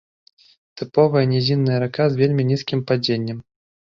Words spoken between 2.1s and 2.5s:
з вельмі